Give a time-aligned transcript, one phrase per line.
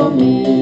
[0.00, 0.59] comigo.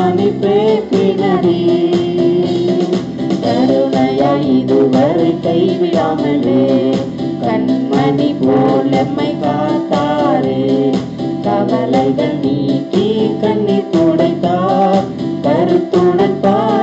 [0.00, 1.88] அனுப்பே பிதனே
[3.42, 6.94] கருணையாய் இதுவரை கைவிடாமலே.
[7.40, 10.94] கண்மணி போலம்மை காத்தாரே.
[11.42, 15.04] கவலைகள் நீக்கி கண்ணீர் துடைத்தார்.
[15.42, 16.79] கருத்துடன் பார்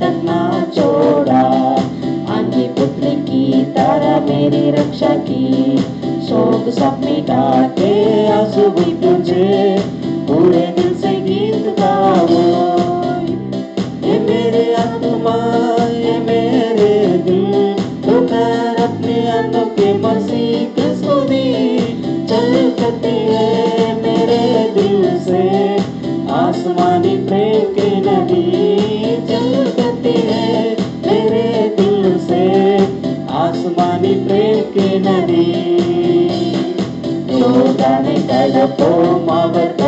[0.00, 0.38] करना
[0.74, 1.40] छोड़ा
[2.34, 5.78] आंधी पुत्र की तारा मेरी रक्षा की।
[6.22, 7.66] शोक सब मिटा
[37.82, 39.81] தலை தலை போம் அவர்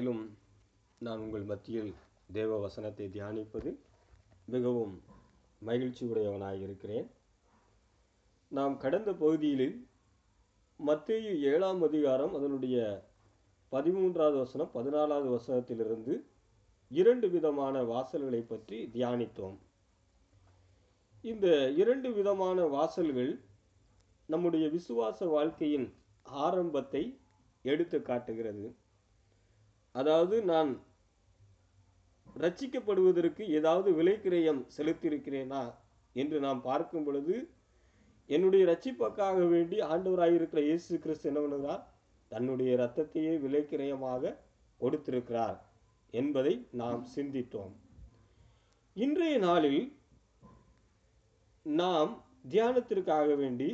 [0.00, 0.36] நாளிலும்
[0.98, 1.88] நான் உங்கள் மத்தியில்
[2.36, 3.70] தேவ வசனத்தை தியானிப்பது
[4.46, 4.94] மிகவும்
[5.62, 7.08] மகிழ்ச்சி உடையவனாக இருக்கிறேன்.
[8.52, 9.66] நாம் கடந்த பகுதியில்
[10.80, 12.78] மத்திய ஏழாம் அதிகாரம் அதனுடைய
[13.72, 16.14] பதிமூன்றாவது வசனம் பதினாலாவது வசனத்திலிருந்து
[16.90, 19.58] இரண்டு விதமான வாசல்களை பற்றி தியானித்தோம்.
[21.24, 21.46] இந்த
[21.82, 23.32] இரண்டு விதமான வாசல்கள்
[24.28, 25.88] நம்முடைய விசுவாச வாழ்க்கையின்
[26.46, 27.04] ஆரம்பத்தை
[27.64, 28.66] எடுத்து காட்டுகிறது.
[29.92, 30.70] அதாவது நான்
[32.36, 35.62] ரட்சிக்கப்படுவதற்கு ஏதாவது விலைக்கிரயம் செலுத்தியிருக்கிறேனா
[36.12, 37.36] என்று நாம் பார்க்கும் பொழுது
[38.26, 41.82] என்னுடைய ரட்சிப்பக்காக வேண்டி ஆண்டவராயிருக்கிற இயேசு கிறிஸ்து என்ன பண்ணுகிறார்?
[42.28, 44.36] தன்னுடைய இரத்தத்தையே விலைக்கிரயமாக
[44.78, 45.56] கொடுத்திருக்கிறார்
[46.10, 47.72] என்பதை நாம் சிந்தித்தோம்.
[48.94, 49.82] இன்றைய நாளில்
[51.62, 52.12] நாம்
[52.50, 53.70] தியானத்திற்காக வேண்டி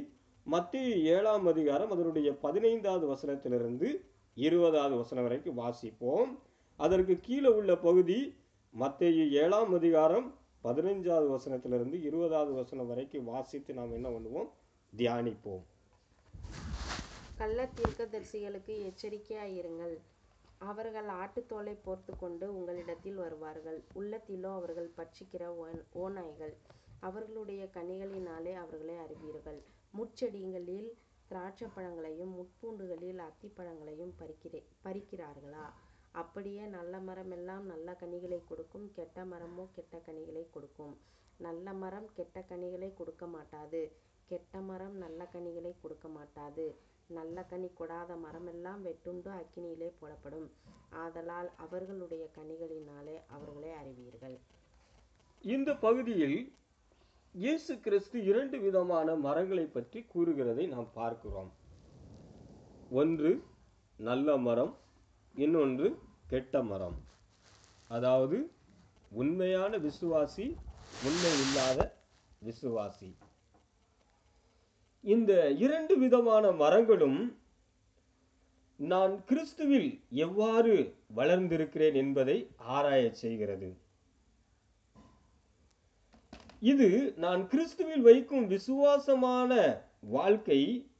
[0.46, 3.88] மத்திய ஏழாம் அதிகாரம் அதனுடைய பதினைந்தாவது வசனத்திலிருந்து
[4.36, 6.38] இருபதாவது வசனம் வரைக்கும் வாசிப்போம்.
[6.76, 8.36] அதற்கு கீழே உள்ள பகுதி
[8.70, 10.34] மற்ற ஏழாம் அதிகாரம்
[10.64, 14.48] பதினைஞ்சாவது வசனத்திலிருந்து இருபதாவது வசனம் வரைக்கும் வாசித்து நாம் என்ன பண்ணுவோம்?
[14.96, 15.62] தியானிப்போம்.
[17.36, 19.98] கள்ள தீர்க்கதரிசிகளுக்கு எச்சரிக்கையாயிருங்கள்.
[20.58, 23.84] அவர்கள் ஆட்டுத்தோலை போர்த்து கொண்டு உங்களிடத்தில் வருவார்கள்.
[23.94, 26.54] உள்ளத்திலோ அவர்கள் பட்சிக்கிற ஓன் ஓநாய்கள்.
[27.00, 29.62] அவர்களுடைய கனிகளினாலே அவர்களை அறிவீர்கள்.
[29.98, 30.88] முச்செடிகளில்
[31.28, 35.66] திராட்சை பழங்களையும் முட்பூண்டுகளில் அத்திப்பழங்களையும் பறிக்கிறே பறிக்கிறார்களா?
[36.12, 40.96] அப்படியே நல்ல மரம் எல்லாம் நல்ல கனிகளை கொடுக்கும் கெட்ட மரமோ கெட்ட கனிகளை கொடுக்கும்.
[41.36, 43.92] நல்ல மரம் கெட்ட கனிகளை கொடுக்க மாட்டாது.
[44.26, 46.66] கெட்ட மரம் நல்ல கனிகளை கொடுக்க மாட்டாது.
[47.08, 50.48] நல்ல கனி கொடாத மரமெல்லாம் வெட்டுண்டு அக்கினியிலே போடப்படும்.
[50.90, 54.38] ஆதலால் அவர்களுடைய கனிகளினாலே அவர்களை அறிவீர்கள்.
[55.44, 56.38] இந்த பகுதியில்
[57.38, 61.50] இயேசு கிறிஸ்து இரண்டு விதமான மரங்களை பற்றி கூறுகிறதை நாம் பார்க்கிறோம்.
[62.88, 63.42] ஒன்று
[63.96, 64.78] நல்ல மரம்.
[65.34, 67.04] இன்னொன்று கெட்ட மரம்.
[67.88, 68.56] அதாவது
[69.08, 70.56] உண்மையான விசுவாசி
[71.00, 72.04] உண்மை இல்லாத
[72.44, 73.16] விசுவாசி.
[75.00, 77.38] இந்த இரண்டு விதமான மரங்களும்
[78.76, 83.84] நான் கிறிஸ்துவில் எவ்வாறு வளர்ந்திருக்கிறேன் என்பதை ஆராயச் செய்கிறது.
[86.70, 89.52] இது நான் கிறிஸ்துவில் வைக்கும் விசுவாசமான
[90.00, 90.90] வாழ்க்கை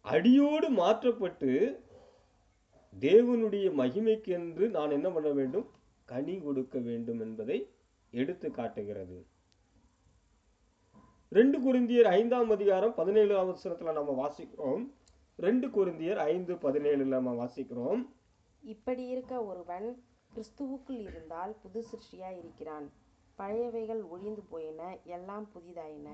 [0.00, 1.50] அடியோடு மாற்றப்பட்டு
[3.00, 5.66] தேவனுடைய மகிமைக்கென்று நான் என்ன பண்ண வேண்டும்?
[6.04, 7.58] கனி கொடுக்க வேண்டும் என்பதை
[8.10, 9.26] எடுத்து காட்டுகிறது.
[11.28, 14.82] ரெண்டு குருந்தியர் ஐந்தாம் அதிகாரம் பதினேழு அவசரத்தில் நம்ம வாசிக்கிறோம்.
[15.36, 18.02] ரெண்டு குருந்தியர் ஐந்து பதினேழுல நம்ம வாசிக்கிறோம்.
[18.62, 19.88] இப்படி இருக்க ஒருவன்
[20.34, 23.01] கிறிஸ்துவுக்குள் இருந்தால் புது சிருஷ்டியா இருக்கிறான்.
[23.38, 26.08] பழையவைகள் ஒழிந்து போயின எல்லாம் புதிதாயின.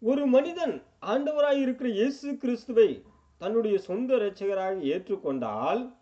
[0.00, 3.04] ஒரு மனிதன் ஆண்டவராய் இருக்கிற இயேசு கிறிஸ்துவை
[3.38, 5.94] தன்னுடைய சொந்த இரட்சகராக ஏற்றுக்கொண்டால்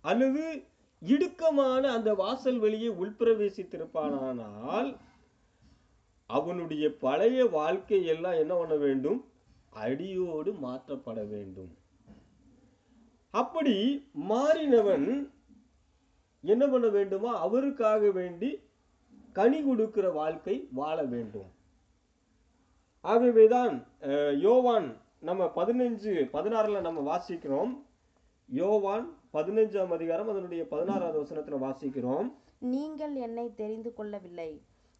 [0.00, 0.66] அல்லது
[1.02, 4.98] இடுக்கமான அந்த வாசல் வெளியே உள்பிரவேசித்திருப்பானால்
[6.26, 9.24] அவனுடைய பழைய வாழ்க்கை எல்லாம் என்ன பண்ண வேண்டும்?
[9.70, 11.76] அடியோடு மாற்றப்பட வேண்டும்.
[13.30, 15.30] அப்படி மாறினவன்
[16.40, 17.40] என்ன பண்ண வேண்டுமா?
[17.40, 18.64] அவருக்காக வேண்டி
[19.38, 21.50] கனி கொடுக்கிற வாழ்க்கை வாழ வேண்டும்.
[23.12, 23.74] ஆகவேதான்
[24.44, 24.88] யோவான்
[25.28, 27.72] நம்ம பதினஞ்சு பதினாறில் நம்ம வாசிக்கிறோம்.
[28.48, 29.06] யோவான்
[29.36, 32.28] பதினஞ்சாம் அதிகாரம் அதனுடைய பதினாறாவது வசனத்தில் வாசிக்கிறோம்.
[32.74, 34.50] நீங்கள் என்னை தெரிந்து கொள்ளவில்லை.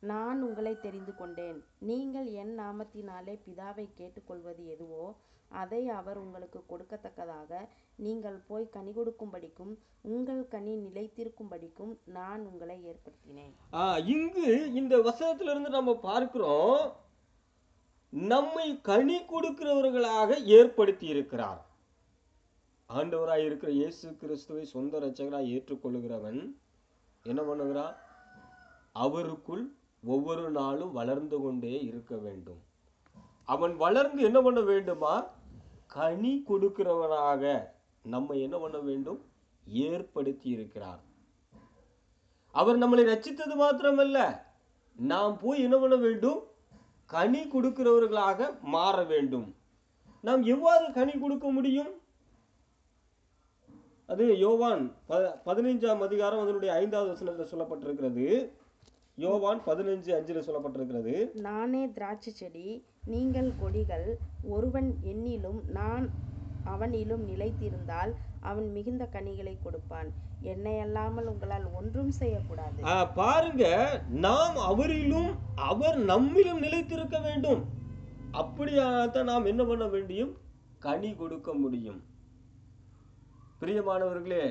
[0.08, 1.58] நான் உங்களை தெரிந்து கொண்டேன்.
[1.88, 5.04] நீங்கள் என் நாமத்தினாலே பிதாவை கேட்டுக்கொள்வது எதுவோ
[5.50, 7.50] அதை அவர் உங்களுக்கு கொடுக்கத்தக்கதாக
[8.04, 9.72] நீங்கள் போய் கனி கொடுக்கும்படிக்கும்
[10.14, 13.52] உங்கள் கனி நிலைத்திருக்கும்படிக்கும் நான் உங்களை ஏற்படுத்தினேன்.
[14.14, 14.48] இங்கு
[14.80, 16.82] இந்த வசனத்திலிருந்து நம்ம பார்க்கிறோம்
[18.12, 21.62] நம்மை கனி கொடுக்கிறவர்களாக ஏற்படுத்தி இருக்கிறார்
[22.90, 26.40] ஆண்டவராய் இருக்கிற இயேசு கிறிஸ்துவை சொந்த இரட்சகராய் ஏற்றுக்கொள்கிறவன்
[27.24, 27.94] என்ன பண்ணுகிறான்
[28.96, 29.64] அவருக்குள்
[30.06, 32.62] ஒவ்வொரு நாளும் வளர்ந்து கொண்டே இருக்க வேண்டும்.
[33.44, 35.26] அவன் வளர்ந்து என்ன பண்ண வேண்டுமா?
[35.86, 37.62] கனி கொடுக்கிறவனாக
[38.02, 39.24] நம்ம என்ன பண்ண வேண்டும்?
[39.66, 41.00] ஏற்படுத்தி இருக்கிறார்.
[42.52, 44.40] அவர் நம்மளை ரச்சித்தது மாத்திரமல்ல
[44.96, 46.42] நாம் போய் என்ன பண்ண வேண்டும்?
[47.06, 49.54] கனி கொடுக்கிறவர்களாக மாற வேண்டும்.
[50.22, 52.00] நாம் எவ்வாறு கனி கொடுக்க முடியும்?
[54.06, 58.50] அது யோவான் ப- பதினைஞ்சாம் அதிகாரம் அதனுடைய ஐந்தாவது வசனத்தில் சொல்லப்பட்டிருக்கிறது.
[59.24, 61.12] யோவான் பதினஞ்சு அஞ்சுல சொல்லப்பட்டிருக்கிறது.
[61.34, 64.18] நானே திராட்சை செடி நீங்கள் கொடிகள்
[64.54, 66.10] ஒருவன் என்னிலும் நான்
[66.72, 70.08] அவனிலும் நிலைத்திருந்தால் அவன் மிகுந்த கனிகளை கொடுப்பான்.
[70.40, 72.82] என்னை அல்லாமல் உங்களால் ஒன்றும் செய்யக்கூடாது.
[73.14, 73.64] பாருங்க
[74.26, 77.64] நாம் அவரிலும் அவர் நம்மிலும் நிலைத்திருக்க வேண்டும்.
[78.32, 80.36] அப்படியாகத்தான் நாம் என்ன பண்ண முடியும்
[80.78, 82.00] கனி கொடுக்க முடியும்.
[83.60, 84.46] பிரியமானவர்களே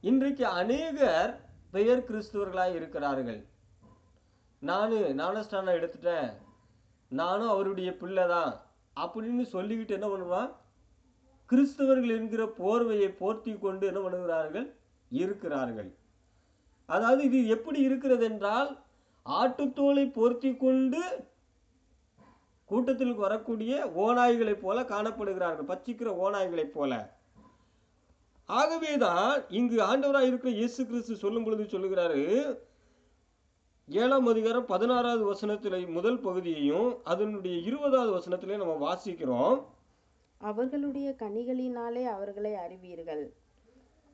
[0.00, 1.43] இன்றைக்கு அநேகர்
[1.74, 3.40] பெயர் கிறிஸ்துவர்களாக இருக்கிறார்கள்.
[4.62, 6.30] நானும் ஞானஸ்தானம் எடுத்துட்டேன்.
[7.10, 8.52] நானும் அவருடைய பிள்ளை தான்
[8.96, 10.50] அப்படின்னு சொல்லிக்கிட்டு என்ன பண்ணுவான்
[11.50, 14.66] கிறிஸ்தவர்கள் என்கிற போர்வையை போர்த்தி கொண்டு என்ன பண்ணுகிறார்கள்?
[15.10, 15.90] இருக்கிறார்கள்.
[16.86, 18.70] அதாவது இது எப்படி இருக்கிறது என்றால்
[19.26, 21.02] ஆட்டுத்தோலை போர்த்தி கொண்டு
[22.64, 25.70] கூட்டத்தில் வரக்கூடிய ஓநாய்களைப் போல காணப்படுகிறார்கள்.
[25.72, 26.92] பச்சிக்கிற ஓநாய்களைப் போல.
[28.46, 32.22] ஆகவேதான் இங்கு ஆண்டவராக இருக்கிற இயேசு கிறிஸ்து சொல்லும் பொழுது சொல்லுகிறாரு
[33.88, 39.64] ஏழாம் அதிகாரம் பதினாறாவது வசனத்திலே முதல் பகுதியையும் அதனுடைய இருபதாவது வசனத்திலே நம்ம வாசிக்கிறோம்.
[40.38, 43.34] அவர்களுடைய கனிகளினாலே அவர்களை அறிவீர்கள்.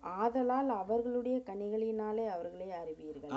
[0.01, 3.31] ஆதலால் அவர்களுடைய கனிகளினாலே அவர்களை அறிவீர்கள்.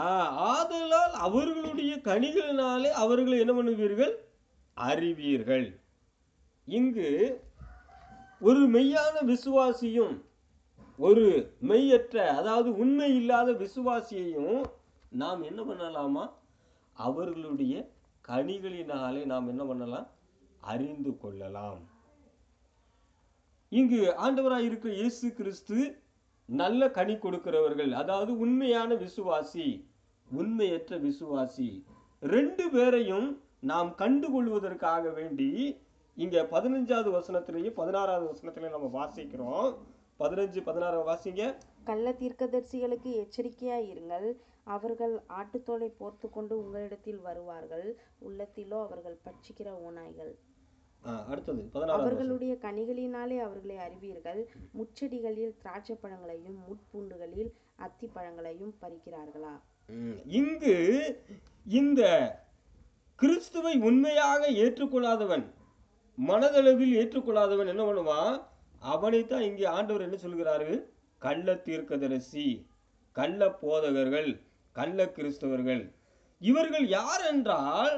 [0.53, 4.13] ஆதலால் அவர்களுடைய கனிகளினாலே அவர்களை என்ன பண்ணுவீர்கள்?
[4.73, 5.79] அறிவீர்கள்.
[6.65, 7.41] இங்கு
[8.39, 10.21] ஒரு மெய்யான விசுவாசியும்
[10.97, 14.63] ஒரு மெய்யற்ற அதாவது உண்மை இல்லாத விசுவாசியையும்
[15.09, 16.29] நாம் என்ன பண்ணலாமா?
[16.93, 17.91] அவர்களுடைய
[18.27, 20.07] கனிகளினாலே நாம் என்ன பண்ணலாம்?
[20.59, 21.79] அறிந்து கொள்ளலாம்.
[23.69, 26.01] இங்கு ஆண்டவராக இருக்கிற இயேசு கிறிஸ்து
[26.45, 29.85] நல்ல கனி கொடுக்கிறவர்கள் அதாவது உண்மையான விசுவாசி
[30.31, 31.83] உண்மையற்ற விசுவாசி.
[32.19, 35.81] ரெண்டு பேரையும் நாம் கண்டுகொள்வதற்காக வேண்டி
[36.15, 39.77] இங்க பதினஞ்சாவது வசனத்திலையும் பதினாறாவது வசனத்திலையும் நம்ம வாசிக்கிறோம்.
[40.19, 41.43] பதினஞ்சு பதினாறாவது வாசிங்க.
[41.83, 44.27] கள்ள தீர்க்கதரிசிகளுக்கு எச்சரிக்கையாய் இருங்கள்.
[44.63, 47.87] அவர்கள் ஆட்டுத்தோலை போர்த்து கொண்டு உங்களிடத்தில் வருவார்கள்.
[48.27, 50.33] உள்ளத்திலோ அவர்கள் பட்சிக்கிற ஓநாய்கள்.
[51.31, 51.61] அடுத்தது.
[51.97, 54.41] அவர்களுடைய கனிகளினாலே அவர்களை அறிவீர்கள்.
[54.77, 59.53] முச்செடிகளில் திராட்சை பழங்களையும் முட்பூண்டுகளில் அத்தி பழங்களையும் பறிக்கிறார்களா?
[60.39, 60.77] இங்கு
[61.79, 62.01] இந்த
[63.19, 65.45] கிறிஸ்துவை உண்மையாக ஏற்றுக்கொள்ளாதவன்
[66.17, 68.37] மனதளவில் ஏற்றுக்கொள்ளாதவன் என்ன பண்ணுவான்?
[68.91, 70.79] அவனைத்தான் இங்கே ஆண்டவர் என்ன சொல்கிறார்கள்
[71.25, 72.47] கள்ள தீர்க்கதரிசி
[73.17, 74.29] கள்ள போதகர்கள்
[74.75, 75.83] கள்ள கிறிஸ்தவர்கள்.
[76.41, 77.93] இவர்கள் யார் என்றால்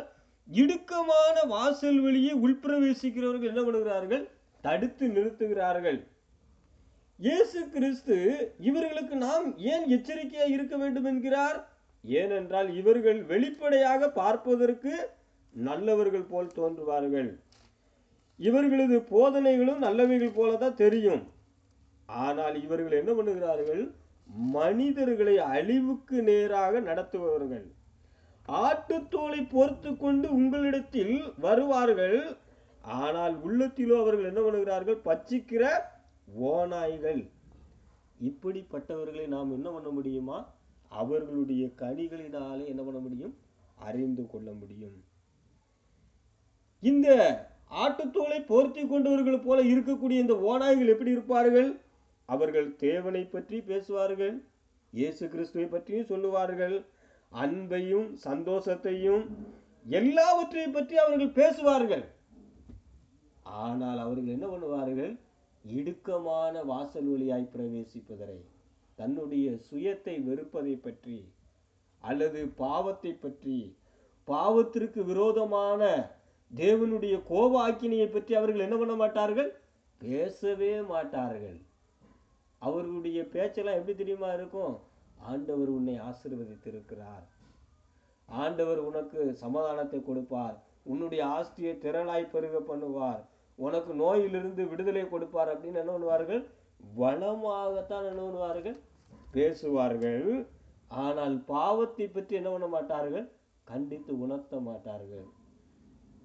[0.47, 4.23] இடுக்கமான வாசல் வழியே உள்பிரவேசிக்கிறவர்கள் என்ன பண்ணுகிறார்கள்?
[4.63, 5.99] தடுத்து நிறுத்துகிறார்கள்.
[7.19, 8.17] இயேசு கிறிஸ்து
[8.69, 11.57] இவர்களுக்கு நாம் ஏன் எச்சரிக்கையாக இருக்க வேண்டும் என்கிறார்?
[12.03, 14.93] ஏனென்றால் இவர்கள் வெளிப்படையாக பார்ப்பதற்கு
[15.53, 17.29] நல்லவர்கள் போல் தோன்றுவார்கள்.
[18.37, 21.23] இவர்களது போதனைகளும் நல்லவைகள் போல தான் தெரியும்.
[22.05, 23.95] ஆனால் இவர்கள் என்ன பண்ணுகிறார்கள்?
[24.57, 27.65] மனிதர்களை அழிவுக்கு நேராக நடத்துபவர்கள்.
[28.47, 32.37] ஆட்டுத்தோலை பொறுத்து கொண்டு உங்களிடத்தில் வருவார்கள்.
[32.81, 34.99] ஆனால் உள்ளத்திலோ அவர்கள் என்ன பண்ணுகிறார்கள்?
[35.05, 35.63] பச்சிக்கிற
[36.41, 37.29] ஓநாய்கள்.
[38.21, 40.53] இப்படிப்பட்டவர்களை நாம் என்ன பண்ண முடியுமா?
[40.89, 43.37] அவர்களுடைய கனிகளினாலே என்ன பண்ண முடியும்?
[43.75, 45.03] அறிந்து கொள்ள முடியும்.
[46.79, 47.07] இந்த
[47.72, 51.69] ஆட்டுத்தோலை போர்த்தி கொண்டவர்கள் போல இருக்கக்கூடிய இந்த ஓநாய்கள் எப்படி இருப்பார்கள்?
[52.29, 54.36] அவர்கள் தேவனை பற்றி பேசுவார்கள்
[54.93, 56.75] இயேசு கிறிஸ்துவை பற்றியும் சொல்லுவார்கள்
[57.31, 59.24] அன்பையும் சந்தோஷத்தையும்
[59.86, 62.05] எல்லாவற்றையும் பற்றி அவர்கள் பேசுவார்கள்.
[63.63, 65.13] ஆனால் அவர்கள் என்ன பண்ணுவார்கள்?
[65.65, 68.39] இடுக்கமான வாசல் வழியாய் பிரவேசிப்பதரை
[69.00, 71.17] தன்னுடைய சுயத்தை வெறுப்பதை பற்றி
[72.03, 73.57] அல்லது பாவத்தை பற்றி
[74.27, 75.81] பாவத்திற்கு விரோதமான
[76.51, 79.49] தேவனுடைய கோப ஆக்கினையை பற்றி அவர்கள் என்ன பண்ண மாட்டார்கள்?
[80.01, 81.57] பேசவே மாட்டார்கள்.
[82.61, 84.75] அவர்களுடைய பேச்செல்லாம் எப்படி தெரியுமா இருக்கும்?
[85.31, 87.25] ஆண்டவர் உன்னை ஆசீர்வதித்திருக்கிறார்.
[88.29, 90.55] ஆண்டவர் உனக்கு சமாதானத்தை கொடுப்பார்.
[90.83, 93.21] உன்னுடைய ஆஸ்தியை திரளாய் பெருக பண்ணுவார்.
[93.55, 96.43] உனக்கு நோயிலிருந்து விடுதலை கொடுப்பார் அப்படின்னு என்ன பண்ணுவார்கள்?
[96.97, 98.77] வளமாகத்தான் என்ன பண்ணுவார்கள்?
[99.31, 100.47] பேசுவார்கள்.
[100.89, 103.31] ஆனால் பாவத்தை பற்றி என்ன பண்ண மாட்டார்கள்?
[103.63, 105.25] கண்டித்து உணர்த்த மாட்டார்கள்.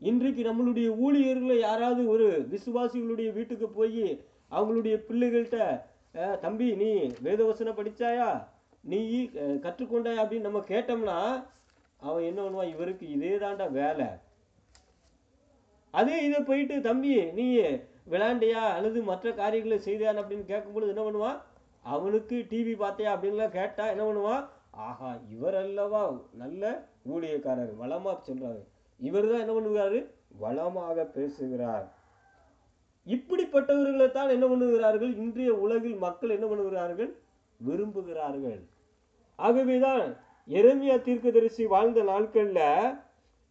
[0.00, 4.04] இன்றைக்கு நம்மளுடைய ஊழியர்களை யாராவது ஒரு விசுவாசிகளுடைய வீட்டுக்கு போய்
[4.52, 5.58] அவங்களுடைய பிள்ளைகள்கிட்ட
[6.42, 6.90] தம்பி நீ
[7.22, 8.28] வேதவசனம் படித்தாயா
[8.84, 9.00] நீ
[9.36, 10.22] அஹ், கற்றுக்கொண்டாயா?
[10.22, 11.16] அப்படின்னு நம்ம கேட்டோம்னா
[12.00, 12.72] அவன் என்ன பண்ணுவான்?
[12.72, 14.06] இவருக்கு இதே தாண்டா வேலை.
[15.94, 17.46] அதே இதை போயிட்டு தம்பி நீ
[18.10, 18.62] விளையாண்டியா?
[18.76, 21.38] அல்லது மற்ற காரியங்களை செய்தியான் அப்படின்னு கேட்கும்பொழுது என்ன பண்ணுவான்?
[21.84, 23.12] அவனுக்கு டிவி பார்த்தியா?
[23.14, 24.42] அப்படின்லாம் கேட்டா என்ன பண்ணுவான்?
[24.82, 26.02] ஆஹா இவர் அல்லவா
[26.34, 26.64] நல்ல
[27.08, 28.62] ஊழியக்காரர் வளமாக சொல்கிறாரு
[29.08, 29.98] இவர் தான் என்ன பண்ணுகிறாரு?
[30.44, 31.86] வளமாக பேசுகிறார்.
[33.06, 35.12] இப்படிப்பட்டவர்களை தான் என்ன பண்ணுகிறார்கள்?
[35.22, 37.12] இன்றைய உலகில் மக்கள் என்ன பண்ணுகிறார்கள்?
[37.60, 38.60] விரும்புகிறார்கள்.
[39.38, 40.04] ஆகவேதான்
[40.48, 42.66] எரேமியா தீர்க்கதரிசி வாழ்ந்த நாட்களில்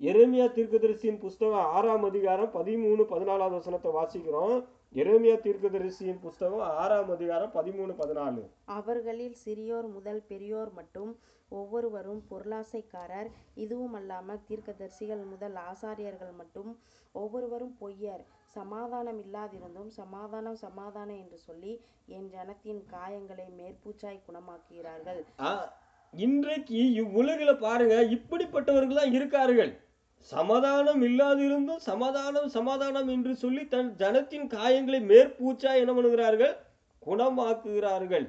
[0.09, 4.55] எரேமியா தீர்க்கதரிசியின் புஸ்தகம் ஆறாம் அதிகாரம் பதிமூணு பதினாலாவது வசனத்தை வாசிக்கிறோம்.
[5.01, 8.43] எரேமியா தீர்க்கதரிசியின் புஸ்தகம் ஆறாம் அதிகாரம் பதிமூணு பதினாலு.
[8.77, 11.11] அவர்களில் சிறியோர் முதல் பெரியோர் மட்டும்
[11.49, 13.29] ஒவ்வொருவரும் பொருளாசைக்காரர்.
[13.55, 16.79] இதுவும் அல்லாமல் தீர்க்கதரிசிகள் முதல் ஆசாரியர்கள் மட்டும்
[17.11, 18.23] ஒவ்வொருவரும் பொய்யர்.
[18.45, 25.25] சமாதானம் இல்லாதிருந்தும் சமாதானம் சமாதானம் என்று சொல்லி என் ஜனத்தின் காயங்களை மேற்பூச்சாய் குணமாக்குகிறார்கள்.
[25.39, 25.77] ஆ,
[26.11, 29.79] இன்றைக்கு இவ்வுலகில் பாருங்க இப்படிப்பட்டவர்கள் தான் இருக்கார்கள்.
[30.19, 36.55] சமாதானம் இல்லாதிருந்தும் சமாதானம் சமாதானம் என்று சொல்லி தன் ஜனத்தின் காயங்களை மேற்பூச்சா என்ன பண்ணுகிறார்கள்?
[37.01, 38.25] குணமாக்குகிறார்கள்.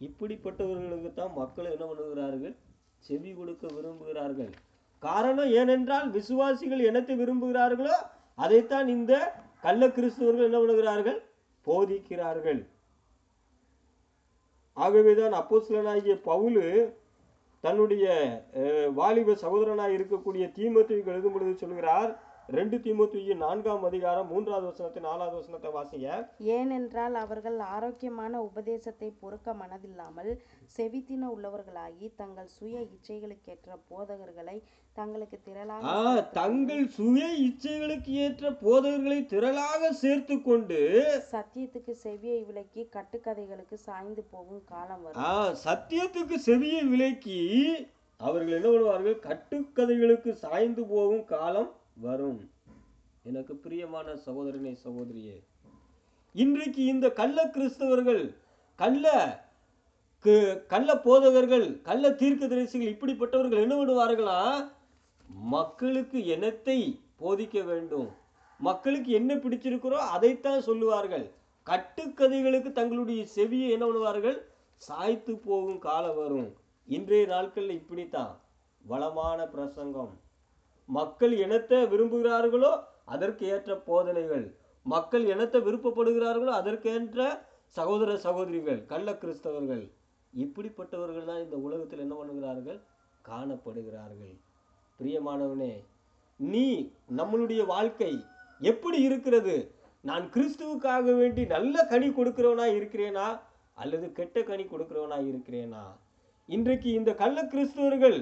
[0.00, 2.54] இப்படிப்பட்டவர்களுக்கு தான் மக்கள் என்ன பண்ணுகிறார்கள்?
[3.04, 4.50] செவி கொடுக்க விரும்புகிறார்கள்.
[5.02, 7.96] காரணம் ஏனென்றால் விசுவாசிகள் என்னத்தை விரும்புகிறார்களோ
[8.44, 9.12] அதைத்தான் இந்த
[9.64, 11.18] கள்ள கிறிஸ்துவர்கள் என்ன பண்ணுகிறார்கள்?
[11.66, 12.60] போதிக்கிறார்கள்.
[14.84, 16.64] ஆகவேதான் அப்போஸ்தலனாகிய பவுலு
[17.64, 18.06] தன்னுடைய
[18.98, 22.10] வாலிப சகோதரனாய் இருக்கக்கூடிய தீமோத்தேயுக்கு எழுதும் பொழுது சொல்கிறார்
[22.48, 26.08] ரெண்டு தீமோத்தேயு நான்காம் அதிகாரம் மூன்றாவது வசனத்தை நாலாவது வசனத்தை வாசிங்க.
[26.56, 30.30] ஏனென்றால் அவர்கள் ஆரோக்கியமான உபதேசத்தை பொறுக்க மனதில்லாமல்
[30.76, 34.56] செவித்தின உள்ளவர்களாகி தங்கள் சுய இச்சைகளுக்கேற்ற போதகர்களை
[34.92, 40.78] தங்களுக்கு திரளாக தங்கள் சுய இச்சைகளுக்கு ஏற்ற போதகர்களை திரளாக சேர்த்து கொண்டு
[41.32, 45.58] சத்தியத்துக்கு செவியை விலக்கி கட்டுக்கதைகளுக்கு சாய்ந்து போகும் காலம் வரும்.
[45.64, 47.40] சத்தியத்துக்கு செவியை விலக்கி
[48.20, 49.18] அவர்கள் என்ன பண்ணுவார்கள்?
[49.26, 52.40] கட்டுக்கதைகளுக்கு சாய்ந்து போகும் காலம் வரும்.
[53.22, 55.36] எனக்கு பிரியமான சகோதரனை சகோதரியே
[56.34, 58.24] இன்றைக்கு இந்த கள்ள கிறிஸ்தவர்கள்
[58.76, 59.04] கள்ள
[60.72, 64.38] கள்ள போதகர்கள் கள்ள தீர்க்க தரிசிகள் இப்படிப்பட்டவர்கள் என்ன பண்ணுவார்களா?
[65.52, 66.78] மக்களுக்கு என்னத்தை
[67.20, 68.08] போதிக்க வேண்டும்?
[68.58, 71.26] மக்களுக்கு என்ன பிடிச்சிருக்கிறோ அதைத்தான் சொல்லுவார்கள்.
[71.66, 74.38] கட்டுக்கதைகளுக்கு தங்களுடைய செவியை என்ன பண்ணுவார்கள்?
[74.76, 76.48] சாய்த்து போகும் காலம் வரும்.
[76.88, 78.32] இன்றைய நாட்களில் இப்படித்தான்.
[78.82, 80.12] வளமான பிரசங்கம்.
[80.88, 82.72] மக்கள் இனத்தை விரும்புகிறார்களோ
[83.04, 84.46] அதற்கு ஏற்ற போதனைகள்.
[84.82, 87.20] மக்கள் இனத்தை விருப்பப்படுகிறார்களோ அதற்கேற்ற
[87.66, 89.84] சகோதர சகோதரிகள் கள்ள கிறிஸ்தவர்கள்.
[90.32, 92.78] இப்படிப்பட்டவர்கள் தான் இந்த உலகத்தில் என்ன பண்ணுகிறார்கள்?
[93.24, 94.34] காணப்படுகிறார்கள்.
[95.00, 95.72] பிரியமானவனே
[96.36, 96.66] நீ
[97.18, 98.12] நம்மளுடைய வாழ்க்கை
[98.60, 99.56] எப்படி இருக்கிறது?
[100.04, 103.26] நான் கிறிஸ்துவுக்காக வேண்டி நல்ல கனி கொடுக்கிறவனா இருக்கிறேனா?
[103.74, 105.84] அல்லது கெட்ட கனி கொடுக்கிறவனா இருக்கிறேனா?
[106.48, 108.18] இன்றைக்கு இந்த கள்ள கிறிஸ்துவர்கள்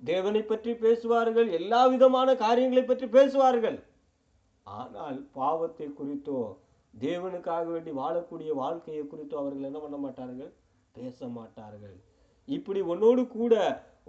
[0.00, 3.78] தேவனை பற்றி பேசுவார்கள் எல்லா விதமான காரியங்களை பற்றி பேசுவார்கள்.
[4.66, 6.40] ஆனால் பாவத்தை குறித்தோ
[6.94, 10.52] தேவனுக்காக வேண்டி வாழக்கூடிய வாழ்க்கையை குறித்தோ அவர்கள் என்ன பண்ண மாட்டார்கள்?
[10.94, 11.96] பேச மாட்டார்கள்.
[12.48, 13.54] இப்படி உன்னோடு கூட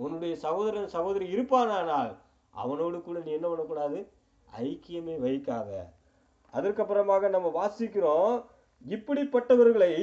[0.04, 2.12] உன்னுடைய சகோதரன் சகோதரி இருப்பானானால்
[2.54, 4.00] அவனோடு கூட நீ என்ன பண்ணக்கூடாது?
[4.50, 5.72] ஐக்கியமே வைக்காத
[6.54, 8.36] அதற்கப்புறமாக நம்ம வாசிக்கிறோம்
[8.86, 9.94] இப்படிப்பட்டவர்களை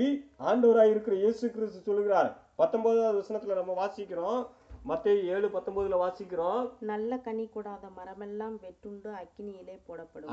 [0.49, 2.31] ஆண்டவராக இருக்கிற இயேசு கிறிஸ்து சொல்லுகிறார்.
[2.61, 4.43] பத்தொன்பதாவது வசனத்தில் நம்ம வாசிக்கிறோம்
[4.89, 6.65] மத்தேயு ஏழு பத்தொன்பதுல வாசிக்கிறோம்.
[6.91, 10.33] நல்ல கனி கூடாத மரமெல்லாம் வெட்டுண்டு அக்கினியிலே போடப்படும்.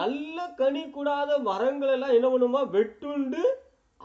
[0.00, 2.60] நல்ல கனி கூடாத மரங்கள் எல்லாம் என்ன பண்ணுமா?
[2.76, 3.42] வெட்டுண்டு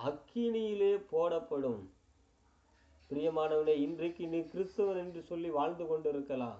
[0.09, 1.81] அக்கினியிலே போடப்படும்.
[3.09, 6.59] பிரியமானவனே இன்றைக்கு நீ கிறிஸ்தவன் என்று சொல்லி வாழ்ந்து கொண்டிருக்கலாம்.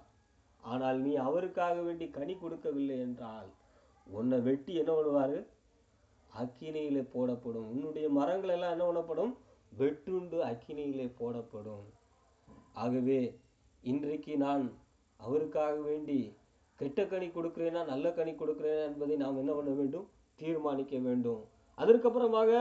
[0.63, 3.50] ஆனால் நீ அவருக்காக வேண்டி கனி கொடுக்கவில்லை என்றால்
[4.08, 5.39] உன்னை வெட்டி என்ன பண்ணுவாரு?
[6.41, 7.67] அக்கினியிலே போடப்படும்.
[7.74, 9.34] உன்னுடைய மரங்கள் எல்லாம் என்ன பண்ணப்படும்?
[9.80, 11.86] வெட்டுண்டு அக்கினியிலே போடப்படும்.
[12.76, 13.20] ஆகவே
[13.84, 14.64] இன்றைக்கு நான்
[15.20, 16.20] அவருக்காக வேண்டி
[16.80, 20.08] கெட்ட கனி கொடுக்கிறேனா நல்ல கனி கொடுக்கிறேனா என்பதை நாம் என்ன பண்ண வேண்டும்?
[20.42, 21.42] தீர்மானிக்க வேண்டும்.
[21.78, 22.52] அதற்கப்புறமாக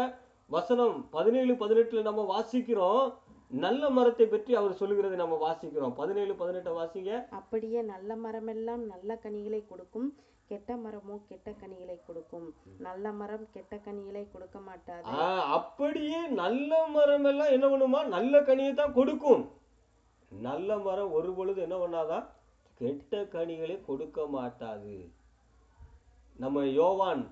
[0.50, 3.04] வசனம் பதினேழு பதினெட்டுல நம்ம வாசிக்கிறோம்.
[3.50, 5.94] நல்ல மரத்தை பற்றி அவர் சொல்லுகிறதை நம்ம வாசிக்கிறோம்.
[6.00, 7.12] பதினேழு பதினெட்டை வாசிங்க.
[7.38, 10.08] அப்படியே நல்ல மரமெல்லாம் நல்ல கனிகளை கொடுக்கும்.
[10.50, 12.46] கெட்ட மரமோ கெட்ட கனிகளை கொடுக்கும்.
[12.86, 15.04] நல்ல மரம் கெட்ட கனிகளை கொடுக்க மாட்டாது.
[15.58, 18.00] அப்படியே நல்ல மரம் எல்லாம் என்ன பண்ணுமா?
[18.16, 19.44] நல்ல கனியை தான் கொடுக்கும்.
[20.40, 22.26] நல்ல மரம் ஒரு பொழுது என்ன பண்ணாதான்
[22.78, 24.96] கெட்ட கனிகளை கொடுக்க மாட்டாது.
[26.36, 27.22] நம்ம யோவான்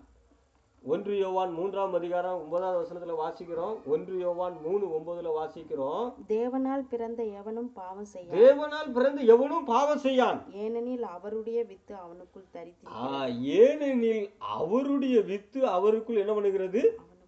[0.82, 3.74] ஒன்று யோவான் மூன்றாம் அதிகாரம் ஒன்பதாவது வசனத்துல வாசிக்கிறோம்.
[3.86, 6.06] ஒன்று யோவான் மூணு ஒன்பதுல வாசிக்கிறோம்.
[6.28, 10.40] தேவனால் பிறந்த எவனும் பாவம் செய்ய தேவனால் பிறந்து எவனும் பாவம் செய்யான்?
[10.52, 16.82] ஏனெனில் அவருடைய வித்து அவனுக்குள் தரித்து ஏனெனில் அவருடைய வித்து அவருக்குள் என்ன பண்ணுகிறது?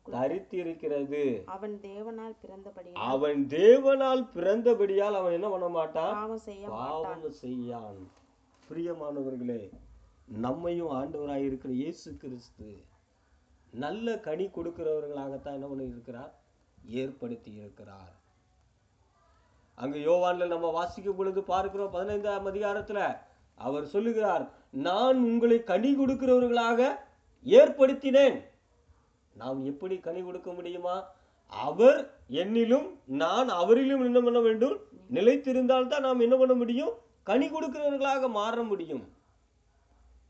[0.07, 1.45] தரித்திருக்கிறது.
[1.45, 6.15] அவன் தேவனால் பிறந்தபடி அவன் தேவனால் பிறந்தபடியால் அவன் என்ன பண்ண மாட்டான்?
[6.15, 8.01] பாவம் செய்யான்.
[8.69, 9.62] பிரியமானவர்களே
[10.27, 12.71] நம்மையும் ஆண்டவராய் இருக்கிற இயேசு கிறிஸ்து
[13.71, 16.33] நல்ல கனி கொடுக்கிறவர்களாகத்தான் என்ன பண்ணி இருக்கிறார்
[17.01, 18.12] ஏற்படுத்தி இருக்கிறார்.
[19.75, 23.19] அங்க யோவான்ல நம்ம வாசிக்கும் பொழுது பார்க்கிறோம் பதினைந்தாம் அதிகாரத்துல
[23.55, 26.81] அவர் சொல்லுகிறார் நான் உங்களை கனி கொடுக்கிறவர்களாக
[27.45, 28.37] ஏற்படுத்தினேன்.
[29.35, 31.09] நாம் எப்படி கனி கொடுக்க முடியுமா?
[31.53, 34.77] அவர் என்னிலும் நான் அவரிலும் என்ன பண்ண வேண்டும்?
[35.11, 36.92] நிலைத்திருந்தால் தான் நாம் என்ன பண்ண முடியும்?
[37.23, 39.05] கனி கொடுக்கிறவர்களாக மாற முடியும்.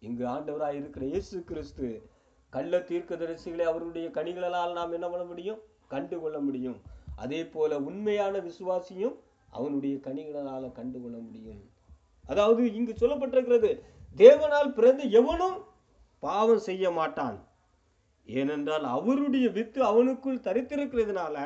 [0.01, 2.09] இங்கு ஆண்டவராக இருக்கிற இயேசு கிறிஸ்து
[2.51, 5.61] கள்ள தீர்க்க தரிசிகளை அவருடைய கனிகளால் நாம் என்ன பண்ண முடியும்?
[5.89, 6.81] கண்டு கொள்ள முடியும்.
[7.17, 9.17] அதே போல உண்மையான விசுவாசியும்
[9.51, 11.61] அவனுடைய கனிகளால் கண்டு கொள்ள முடியும்.
[12.27, 13.71] அதாவது இங்கு சொல்லப்பட்டிருக்கிறது
[14.17, 15.57] தேவனால் பிறந்த எவனும்
[16.19, 17.39] பாவம் செய்ய மாட்டான்.
[18.25, 21.37] ஏனென்றால் அவருடைய வித்து அவனுக்குள் தரித்திருக்கிறதுனால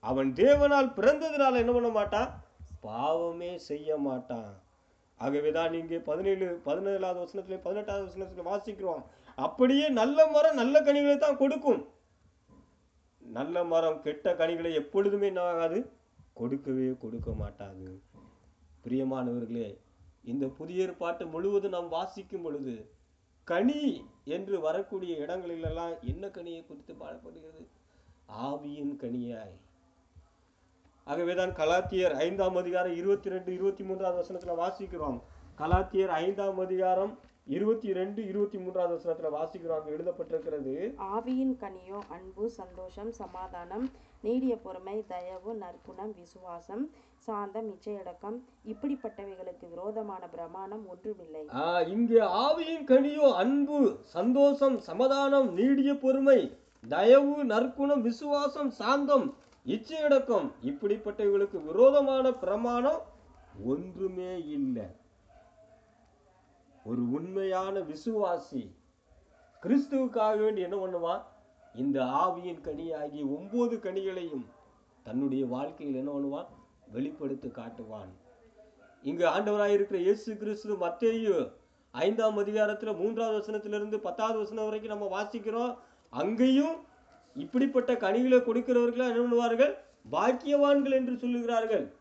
[0.00, 2.30] அவன் தேவனால் பிறந்ததுனால என்ன பண்ண மாட்டான்?
[2.80, 4.62] பாவமே செய்ய மாட்டான்.
[5.16, 9.02] ஆகவேதான் இங்கே பதினேழு பதினேழாவது வசனத்துல பதினெட்டாவது வசனத்துல வாசிக்கிறோம்.
[9.34, 11.88] அப்படியே நல்ல மரம் நல்ல கனிகளை தான் கொடுக்கும்.
[13.18, 15.92] நல்ல மரம் கெட்ட கனிகளை எப்பொழுதுமே என்ன ஆகாது?
[16.34, 18.02] கொடுக்கவே கொடுக்க மாட்டாது.
[18.84, 19.68] பிரியமானவர்களே
[20.22, 22.74] இந்த புதிய ஏற்பாட்டு முழுவதும் நாம் வாசிக்கும் பொழுது
[23.44, 27.66] கனி என்று வரக்கூடிய இடங்களிலெல்லாம் என்ன கனியை குறித்து பாடப்படுகிறது?
[28.42, 29.56] ஆவியின் கனியாய்.
[31.04, 35.20] ஆகவேதான் கலாத்தியர் ஐந்தாம் அதிகாரம் இருபத்தி ரெண்டு இருபத்தி மூன்றாவது வசனத்தில் வாசிக்கிறோம்.
[35.58, 39.78] கலாத்தியர் ஐந்தாம் அதிகாரம் இருபத்தி ரெண்டு இருபத்தி மூன்றாவது வசனத்துல வாசிக்கிறோம்.
[39.78, 43.90] அங்க எழுதப்பட்டிருக்கிறது ஆவியின் கனியோ அன்பு சந்தோஷம் சமாதானம்
[44.22, 46.90] நீடிய பொறுமை தயவு நற்குணம் விசுவாசம்
[47.28, 51.42] சாந்தம் இச்சையடக்கம் இப்படிப்பட்டவைகளுக்கு விரோதமான பிரமாணம் ஒன்றுமில்லை.
[51.54, 53.78] ஆ, இங்கே ஆவியின் கனியோ அன்பு
[54.12, 56.40] சந்தோஷம் சமாதானம் நீடிய பொறுமை
[56.84, 59.26] தயவு நற்குணம் விசுவாசம் சாந்தம்
[59.66, 63.00] இச்சையடக்கம் இப்படிப்பட்டவர்களுக்கு விரோதமான பிரமாணம்
[63.66, 64.86] ஒன்றுமே இல்லை.
[66.84, 68.62] ஒரு உண்மையான விசுவாசி
[69.62, 71.22] கிறிஸ்துவுக்காக வேண்டி என்ன பண்ணுவான்
[71.74, 74.46] இந்த ஆவியின் கனியாகிய ஒன்பது கனிகளையும்
[75.06, 76.48] தன்னுடைய வாழ்க்கையில் என்ன பண்ணுவான்
[76.92, 78.10] வெளிப்படுத்தி காட்டுவான்.
[79.02, 81.52] இங்கு ஆண்டவராய் இருக்கிற இயேசு கிறிஸ்து மத்தேயு
[81.90, 85.78] ஐந்தாம் அதிகாரத்துல மூன்றாவது வசனத்திலிருந்து பத்தாவது வசனம் வரைக்கும் நம்ம வாசிக்கிறோம்.
[86.10, 86.76] அங்கேயும்
[87.34, 89.74] இப்படிப்பட்ட கனிகளை கொடுக்கிறவர்கள் என்ன பண்ணுவார்கள்?
[90.12, 91.92] பாக்கியவான்கள் என்று சொல்லுகிறார்கள்.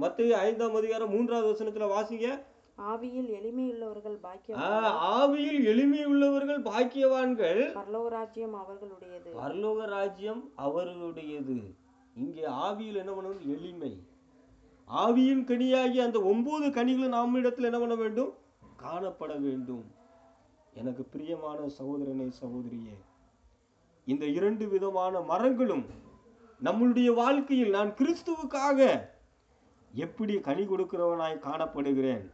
[0.00, 2.42] மத்தேயு ஐந்தாம் அதிகாரம் மூன்றாவது வசனத்துல வாசிங்க.
[2.78, 7.60] ஆவியில் எளிமையுள்ளவர்கள் பாக்கியம் ஆ, ஆவியில் எளிமை உள்ளவர்கள் பாக்கியவான்கள்.
[7.72, 9.30] பரலோராஜ்யம் அவர்களுடையது.
[9.36, 11.74] பரலோக ராஜ்யம் அவர்களுடையது.
[12.14, 14.06] இங்கே ஆவியில் என்ன பண்ணணும் எளிமை
[14.88, 18.32] ஆவியின் கனியாகி அந்த ஒன்பது கனிகளும் நம்மிடத்தில் என்ன பண்ண வேண்டும்?
[18.82, 19.84] காணப்பட வேண்டும்.
[20.74, 22.94] எனக்கு பிரியமான சகோதரனே சகோதரியே
[24.04, 25.84] இந்த இரண்டு விதமான மரங்களும்
[26.62, 29.08] நம்மளுடைய வாழ்க்கையில் நான் கிறிஸ்துவுக்காக
[29.92, 32.30] எப்படி கனி கொடுக்கிறவனாய் காணப்படுகிறேன்?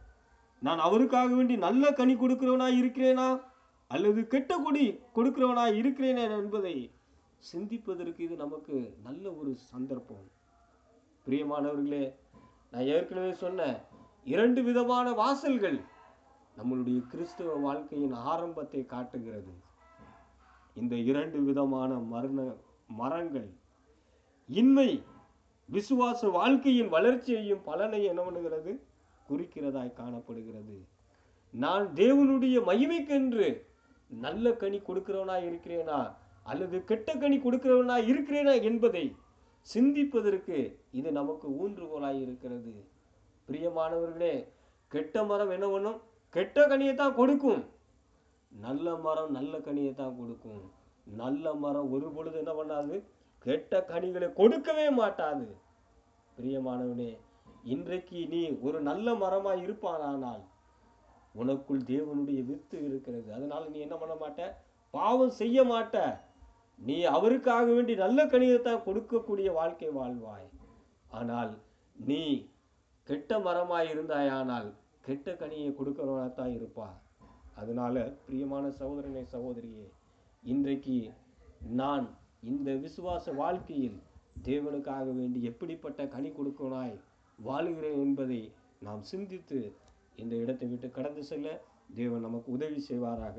[0.59, 3.41] நான் அவருக்காக வேண்டி நல்ல கனி கொடுக்கிறவனாய் இருக்கிறேனா?
[3.87, 6.75] அல்லது கெட்ட கொடி கொடுக்கிறவனாய் இருக்கிறேனே என்பதை
[7.39, 10.27] சிந்திப்பதற்கு இது நமக்கு நல்ல ஒரு சந்தர்ப்பம்.
[11.27, 12.13] பிரியமானவர்களே
[12.71, 13.79] நான் ஏற்கனவே சொன்ன
[14.23, 15.79] இரண்டு விதமான வாசல்கள்
[16.57, 19.53] நம்மளுடைய கிறிஸ்துவ வாழ்க்கையின் ஆரம்பத்தை காட்டுகிறது.
[20.75, 22.55] இந்த இரண்டு விதமான மரண
[22.87, 23.49] மரங்கள்
[24.47, 25.03] இன்மை
[25.69, 28.79] விசுவாச வாழ்க்கையின் வளர்ச்சியையும் பலனையும் என்ன பண்ணுகிறது?
[29.29, 30.85] குறிக்கிறதாய் காணப்படுகிறது.
[31.51, 33.63] நான் தேவனுடைய மகிமைக்கென்று
[34.07, 35.99] நல்ல கனி கொடுக்கிறவனாய் இருக்கிறேனா?
[36.51, 39.05] அல்லது கெட்ட கனி கொடுக்கிறவனா இருக்கிறேனா என்பதை
[39.67, 40.57] சிந்திப்பதற்கு
[40.99, 42.73] இது நமக்கு ஊன்றுகோலாய் இருக்கிறது.
[43.47, 44.33] பிரியமானவர்களே
[44.93, 45.97] கெட்ட மரம் என்ன பண்ணும்?
[46.35, 47.63] கெட்ட கனியை தான் கொடுக்கும்.
[48.51, 50.61] நல்ல மரம் நல்ல கனியை தான் கொடுக்கும்.
[51.21, 52.95] நல்ல மரம் ஒரு பொழுது என்ன பண்ணாது?
[53.45, 55.47] கெட்ட கனிகளை கொடுக்கவே மாட்டாது.
[56.37, 57.11] பிரியமானவனே
[57.73, 60.43] இன்றைக்கு நீ ஒரு நல்ல மரமாக இருப்பானானால்
[61.41, 63.27] உனக்குள் தேவனுடைய வித்து இருக்கிறது.
[63.37, 64.41] அதனால நீ என்ன பண்ண மாட்ட?
[64.93, 65.97] பாவம் செய்ய மாட்ட.
[66.79, 70.47] நீ அவருக்காக வேண்டி நல்ல கணிதத்தை கொடுக்கக்கூடிய வாழ்க்கை வாழ்வாய்.
[71.09, 71.51] ஆனால்
[71.95, 72.21] நீ
[73.03, 74.69] கெட்ட மரமாய் இருந்தாயானால்
[75.01, 76.87] கெட்ட கனியை கொடுக்கிறவனாகத்தான் இருப்பா
[77.55, 79.87] அதனால பிரியமான சகோதரனே சகோதரியே
[80.43, 81.11] இன்றைக்கு
[81.81, 82.05] நான்
[82.43, 83.99] இந்த விசுவாச வாழ்க்கையில்
[84.43, 86.95] தேவனுக்காக வேண்டி எப்படிப்பட்ட கனி கொடுக்கணாய்
[87.39, 88.41] வாழுகிறேன் என்பதை
[88.79, 89.59] நாம் சிந்தித்து
[90.15, 91.61] இந்த இடத்தை விட்டு கடந்து செல்ல
[91.95, 93.37] தேவன் நமக்கு உதவி செய்வாராக.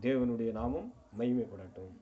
[0.00, 1.92] தேவனுடைய நாமம் மகிமைப்படட்டும்.